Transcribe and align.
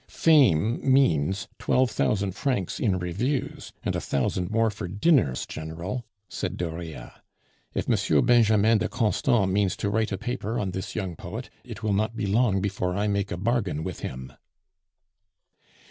"Fame 0.07 0.79
means 0.91 1.47
twelve 1.59 1.91
thousand 1.91 2.31
francs 2.31 2.79
in 2.79 2.97
reviews, 2.97 3.71
and 3.83 3.95
a 3.95 4.01
thousand 4.01 4.49
more 4.49 4.71
for 4.71 4.87
dinners, 4.87 5.45
General," 5.45 6.03
said 6.27 6.57
Dauriat. 6.57 7.11
"If 7.75 7.87
M. 7.87 8.25
Benjamin 8.25 8.79
de 8.79 8.89
Constant 8.89 9.51
means 9.51 9.77
to 9.77 9.91
write 9.91 10.11
a 10.11 10.17
paper 10.17 10.57
on 10.57 10.71
this 10.71 10.95
young 10.95 11.15
poet, 11.15 11.51
it 11.63 11.83
will 11.83 11.93
not 11.93 12.15
be 12.15 12.25
long 12.25 12.61
before 12.61 12.95
I 12.95 13.07
make 13.07 13.31
a 13.31 13.37
bargain 13.37 13.83
with 13.83 13.99
him." 13.99 14.33